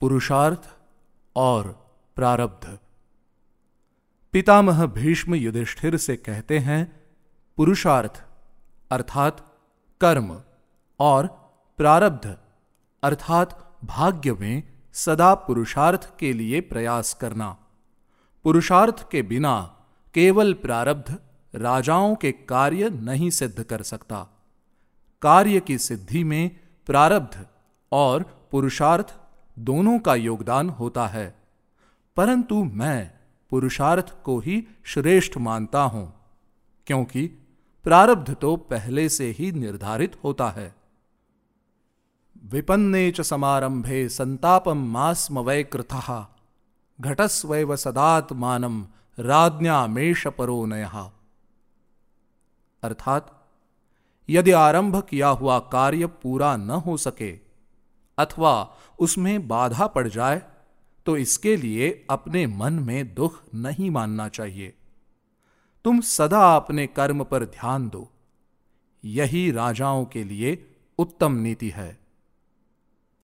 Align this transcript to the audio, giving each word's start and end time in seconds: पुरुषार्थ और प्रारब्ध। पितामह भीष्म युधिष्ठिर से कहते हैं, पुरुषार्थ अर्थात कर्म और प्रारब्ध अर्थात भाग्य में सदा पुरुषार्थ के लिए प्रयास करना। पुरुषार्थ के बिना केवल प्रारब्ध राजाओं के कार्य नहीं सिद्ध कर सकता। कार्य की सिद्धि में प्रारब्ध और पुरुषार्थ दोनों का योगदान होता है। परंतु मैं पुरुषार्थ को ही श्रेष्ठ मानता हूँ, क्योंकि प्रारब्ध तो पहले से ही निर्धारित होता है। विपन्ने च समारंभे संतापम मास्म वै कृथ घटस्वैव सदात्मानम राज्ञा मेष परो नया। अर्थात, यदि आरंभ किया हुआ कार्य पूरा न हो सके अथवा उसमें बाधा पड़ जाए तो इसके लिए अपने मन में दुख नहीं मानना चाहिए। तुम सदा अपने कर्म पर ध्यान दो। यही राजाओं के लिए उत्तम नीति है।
पुरुषार्थ 0.00 0.76
और 1.36 1.68
प्रारब्ध। 2.16 2.78
पितामह 4.32 4.86
भीष्म 4.86 5.34
युधिष्ठिर 5.34 5.96
से 5.96 6.16
कहते 6.16 6.58
हैं, 6.58 7.00
पुरुषार्थ 7.56 8.22
अर्थात 8.90 9.58
कर्म 10.00 10.42
और 11.00 11.26
प्रारब्ध 11.76 12.36
अर्थात 13.02 13.78
भाग्य 13.84 14.32
में 14.32 14.62
सदा 14.92 15.34
पुरुषार्थ 15.34 16.18
के 16.18 16.32
लिए 16.32 16.60
प्रयास 16.60 17.14
करना। 17.14 17.56
पुरुषार्थ 18.44 19.10
के 19.10 19.22
बिना 19.22 19.76
केवल 20.14 20.52
प्रारब्ध 20.52 21.18
राजाओं 21.54 22.14
के 22.14 22.32
कार्य 22.32 22.90
नहीं 22.90 23.30
सिद्ध 23.30 23.62
कर 23.62 23.82
सकता। 23.82 24.26
कार्य 25.22 25.60
की 25.60 25.78
सिद्धि 25.78 26.24
में 26.24 26.60
प्रारब्ध 26.86 27.46
और 27.92 28.22
पुरुषार्थ 28.50 29.14
दोनों 29.58 29.98
का 29.98 30.14
योगदान 30.14 30.68
होता 30.68 31.06
है। 31.06 31.42
परंतु 32.16 32.64
मैं 32.64 33.12
पुरुषार्थ 33.50 34.22
को 34.22 34.38
ही 34.38 34.66
श्रेष्ठ 34.84 35.36
मानता 35.36 35.82
हूँ, 35.82 36.14
क्योंकि 36.86 37.26
प्रारब्ध 37.84 38.34
तो 38.34 38.56
पहले 38.56 39.08
से 39.08 39.30
ही 39.30 39.52
निर्धारित 39.52 40.20
होता 40.24 40.48
है। 40.48 40.74
विपन्ने 42.44 43.10
च 43.10 43.20
समारंभे 43.20 44.08
संतापम 44.08 44.78
मास्म 44.78 45.38
वै 45.38 45.64
कृथ 45.64 46.24
घटस्वैव 47.00 47.76
सदात्मानम 47.76 48.86
राज्ञा 49.18 49.86
मेष 49.86 50.26
परो 50.26 50.66
नया। 50.66 51.12
अर्थात, 52.82 53.48
यदि 54.30 54.50
आरंभ 54.50 55.02
किया 55.02 55.28
हुआ 55.28 55.58
कार्य 55.58 56.06
पूरा 56.06 56.56
न 56.56 56.70
हो 56.70 56.96
सके 56.96 57.49
अथवा 58.18 58.76
उसमें 58.98 59.48
बाधा 59.48 59.86
पड़ 59.86 60.08
जाए 60.08 60.42
तो 61.06 61.16
इसके 61.16 61.56
लिए 61.56 62.06
अपने 62.10 62.46
मन 62.46 62.72
में 62.72 63.14
दुख 63.14 63.42
नहीं 63.54 63.90
मानना 63.90 64.28
चाहिए। 64.28 64.74
तुम 65.84 66.00
सदा 66.00 66.56
अपने 66.56 66.86
कर्म 66.86 67.24
पर 67.24 67.44
ध्यान 67.44 67.88
दो। 67.88 68.10
यही 69.04 69.50
राजाओं 69.50 70.04
के 70.04 70.24
लिए 70.24 70.66
उत्तम 70.98 71.32
नीति 71.32 71.68
है। 71.68 71.98